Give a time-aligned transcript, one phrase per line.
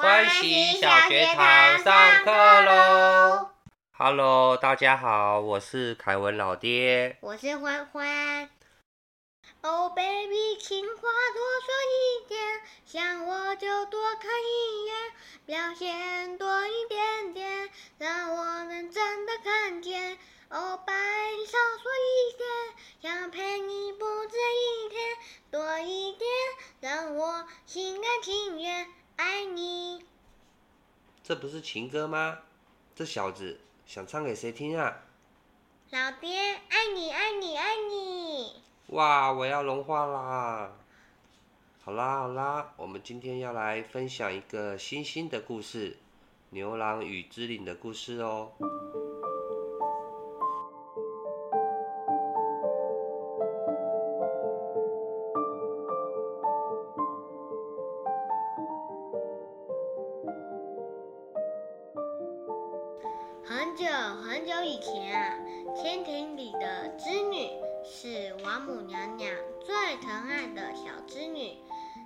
[0.00, 2.30] 欢喜小学堂上课
[2.62, 3.50] 喽
[3.98, 7.18] ！Hello，大家好，我是凯文老爹。
[7.20, 8.48] 我是欢欢。
[9.60, 12.40] Oh baby，情话多说一点，
[12.86, 14.94] 想我就多看一眼，
[15.44, 20.16] 表现多一点点，让我能真的看见。
[20.48, 20.94] Oh，白
[21.36, 22.48] 你少说一点，
[23.02, 24.06] 想陪你不
[31.22, 32.38] 这不是情歌吗？
[32.94, 35.04] 这小子想唱给谁听啊？
[35.90, 36.36] 老爹，
[36.68, 38.62] 爱你，爱你，爱你！
[38.88, 40.72] 哇，我要融化啦！
[41.82, 45.96] 好啦好啦，我们今天要来分享一个星星的故事——
[46.50, 48.52] 牛郎与织女的故事哦。
[63.80, 65.34] 久很久以前啊，
[65.74, 67.48] 天庭里的织女
[67.82, 71.56] 是王母娘娘最疼爱的小织女。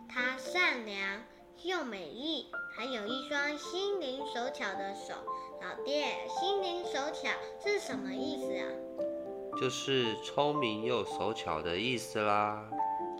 [0.09, 1.21] 她善良
[1.65, 5.15] 又美丽，还有一双心灵手巧的手。
[5.61, 7.29] 老爹，心灵手巧
[7.61, 8.71] 是什么意思啊？
[9.61, 12.71] 就是聪明又手巧的意思啦。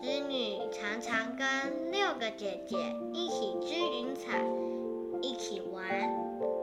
[0.01, 2.77] 织女常常跟六个姐姐
[3.11, 4.41] 一起织云彩，
[5.21, 5.85] 一起玩，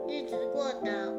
[0.07, 1.11] 日子过得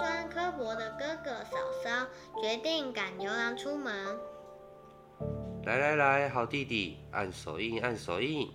[0.00, 2.06] 酸刻薄的哥哥嫂嫂
[2.40, 3.94] 决定赶牛郎出门。
[5.66, 8.50] 来来来，好弟弟，按手印，按手印。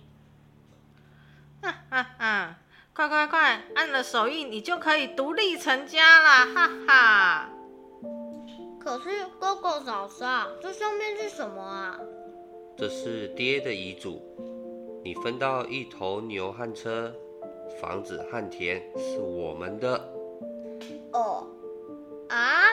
[1.62, 2.58] 哈哈哈！
[2.92, 6.46] 快快快，按了手印，你就可以独立成家啦！
[6.52, 7.50] 哈哈。
[8.80, 11.96] 可是哥哥嫂嫂，这上面是什么啊？
[12.76, 14.20] 这是爹的遗嘱，
[15.04, 17.14] 你分到一头牛和车，
[17.80, 20.15] 房子和田是我们的。
[21.12, 21.46] 哦，
[22.28, 22.64] 啊，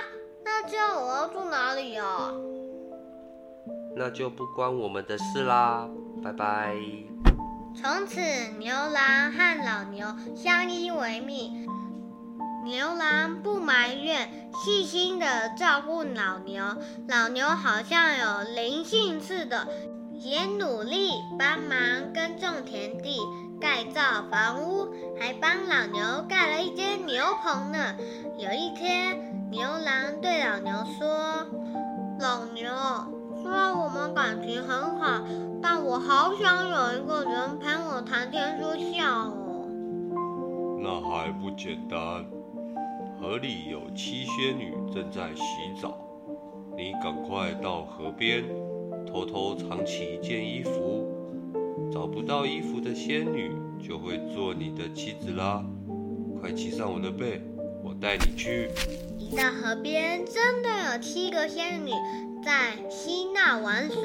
[0.44, 2.32] 那这样我要住哪里啊？
[3.96, 5.88] 那就不关我们的事啦，
[6.24, 6.76] 拜拜。
[7.76, 8.20] 从此，
[8.60, 11.68] 牛郎和老牛相依为命。
[12.64, 16.64] 牛郎不埋怨，细心的照顾老牛。
[17.10, 19.68] 老牛好像有灵性似的，
[20.14, 23.18] 也努力帮忙耕种田地、
[23.64, 27.96] 盖造房屋，还帮老牛盖了一间牛棚呢。
[28.38, 31.48] 有一天，牛郎对老牛说
[32.20, 32.70] ：“老牛，
[33.42, 35.24] 虽然我们感情很好，
[35.62, 39.66] 但我好想有一个人陪我谈天说笑哦。”
[40.84, 41.98] 那还不简单。
[43.18, 45.98] 河里有七仙女正在洗澡，
[46.76, 48.44] 你赶快到河边，
[49.08, 51.23] 偷偷藏起一件衣服。
[51.94, 53.52] 找不到衣服的仙女
[53.88, 55.64] 就会做你的妻子啦！
[56.42, 57.40] 快骑上我的背，
[57.84, 58.72] 我带你去。
[59.20, 61.92] 一到河边，真的有七个仙女
[62.44, 64.02] 在嬉闹玩水。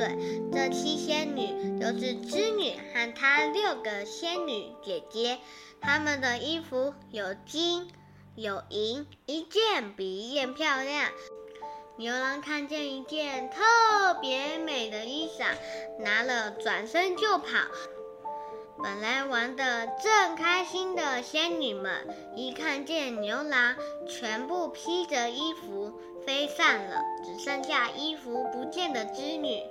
[0.52, 5.38] 这七仙女就是织女和她六个仙女姐姐，
[5.80, 7.88] 她们的衣服有金。
[8.34, 11.06] 有银，一件比一件漂亮。
[11.96, 14.77] 牛郎看见一件特别美
[15.98, 17.46] 拿了转身就跑。
[18.80, 23.74] 本来玩得正开心的仙女们，一看见牛郎，
[24.08, 25.92] 全部披着衣服
[26.24, 29.62] 飞散了，只剩下衣服不见的织女。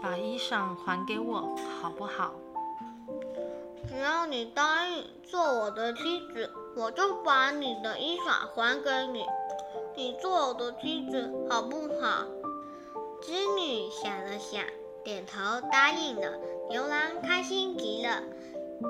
[0.00, 2.34] 把衣裳还给我，好不好？
[3.88, 9.24] 只要你答应做我的妻子，我就把你的衣裳还给你。
[9.96, 12.24] 你做我的妻子好不好？
[13.22, 14.64] 织女想了想，
[15.04, 15.38] 点头
[15.70, 16.40] 答应了。
[16.68, 18.20] 牛郎开心极了，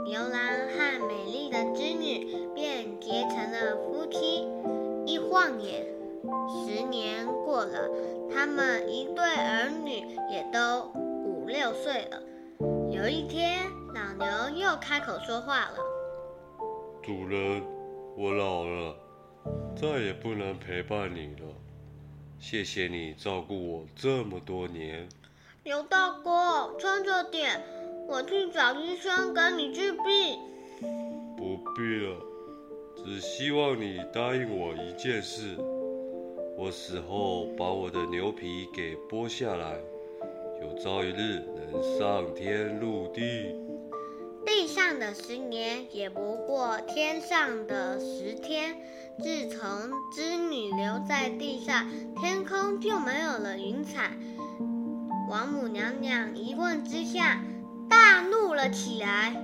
[0.07, 0.33] 牛郎
[0.71, 4.49] 和美丽的织女便结成了夫妻。
[5.05, 5.87] 一晃眼，
[6.49, 7.91] 十年过了，
[8.33, 10.87] 他们一对儿女也都
[11.27, 12.23] 五六岁了。
[12.91, 13.61] 有一天，
[13.95, 15.77] 老牛又开口说话了
[17.05, 17.63] ：“主人，
[18.17, 18.97] 我老了，
[19.77, 21.55] 再也不能陪伴你了。
[22.43, 25.09] 谢谢你照顾我这么多年。”
[25.63, 27.63] 牛大哥，撑着点，
[28.09, 30.03] 我去找医生给你治病。
[31.37, 32.17] 不必了，
[32.97, 35.57] 只希望你答应我一件事：
[36.59, 39.79] 我死后把我的牛皮给剥下来。
[40.61, 43.62] 有朝一日能上天入地。
[44.63, 48.77] 地上的十年，也不过天上的十天。
[49.19, 51.85] 自从织女留在地上，
[52.21, 54.13] 天空就没有了云彩。
[55.29, 57.41] 王母娘娘一问之下，
[57.91, 59.35] 大怒了起来。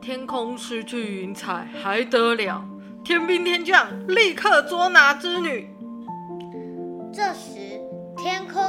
[0.00, 2.64] 天空失去云彩还得了？
[3.04, 5.68] 天兵天将立刻捉拿织女。
[7.12, 7.78] 这时，
[8.16, 8.64] 天空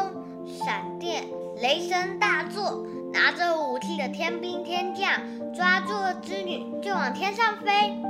[0.45, 1.23] 闪电
[1.61, 5.09] 雷声大作，拿着武器的天兵天将
[5.53, 8.01] 抓住了织女，就往天上飞。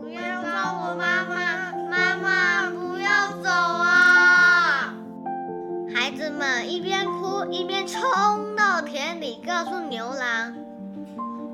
[0.00, 4.94] 不要抓我妈妈，妈妈不要走啊！
[5.94, 8.00] 孩子们一边哭一边冲
[8.56, 10.54] 到田里，告诉牛郎：“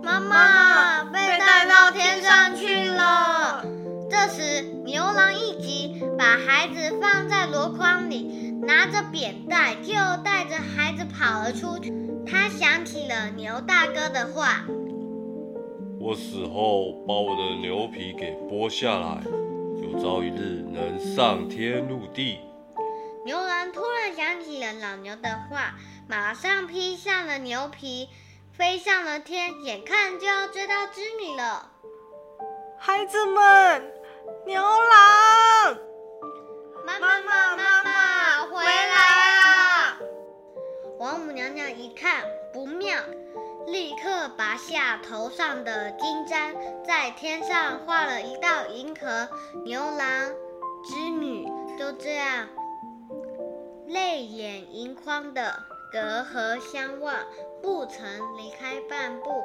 [0.02, 3.64] 妈妈被带到天上去了。”
[4.08, 11.92] 这时，牛郎一急，把孩子放在箩筐里，拿着扁担就带着孩子跑了出去。
[12.26, 14.64] 他想起了牛大哥的话
[16.00, 19.22] ：“我死后把我的牛皮给剥下来，
[19.80, 22.40] 有朝一日能上天入地。”
[23.24, 25.74] 牛郎突然想起了老牛的话，
[26.08, 28.08] 马上披上了牛皮，
[28.52, 31.70] 飞上了天，眼看就要追到织女了。
[32.78, 33.92] 孩子们，
[34.46, 35.76] 牛郎，
[36.84, 37.65] 妈妈妈妈妈，
[41.06, 42.98] 王母娘娘一看不妙，
[43.68, 46.52] 立刻拔下头上的金簪，
[46.84, 49.28] 在天上画了一道银河。
[49.64, 50.32] 牛郎、
[50.84, 51.46] 织女
[51.78, 52.48] 就这样。
[53.86, 55.54] 泪眼盈眶的
[55.92, 57.14] 隔河相望，
[57.62, 58.04] 不曾
[58.36, 59.44] 离开半步。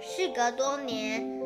[0.00, 1.42] 事隔多年，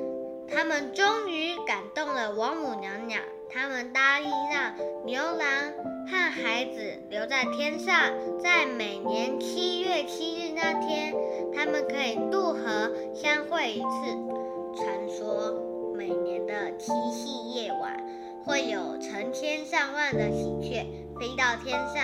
[0.49, 3.21] 他们终于感动了王母娘娘。
[3.51, 4.75] 他们答应让
[5.05, 5.73] 牛郎
[6.09, 11.13] 和孩子留在天上，在每年七月七日那天，
[11.53, 14.17] 他们可以渡河相会一次。
[14.77, 17.97] 传说每年的七夕夜晚，
[18.45, 20.87] 会有成千上万的喜鹊
[21.19, 22.03] 飞到天上。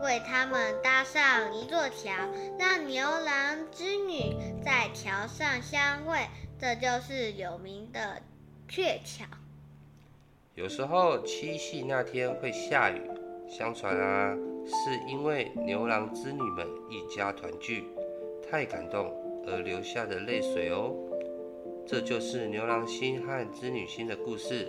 [0.00, 2.12] 为他们搭上一座桥，
[2.56, 6.20] 让牛郎织女在桥上相会，
[6.58, 8.22] 这就是有名的
[8.68, 9.26] 鹊桥。
[10.54, 13.00] 有时候七夕那天会下雨，
[13.48, 14.36] 相传啊，
[14.66, 17.84] 是因为牛郎织女们一家团聚，
[18.48, 19.10] 太感动
[19.46, 20.94] 而流下的泪水哦。
[21.86, 24.68] 这就是牛郎星和织女星的故事。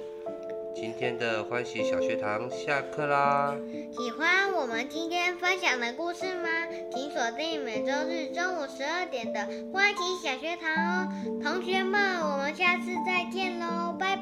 [0.74, 3.54] 今天的欢喜小学堂下课啦！
[3.92, 6.48] 喜欢我们今天分享的故事吗？
[6.92, 11.10] 请锁定每周日中午十二点的欢喜小学堂哦，
[11.44, 12.22] 同学们。
[12.22, 14.16] 我们下次再见喽，拜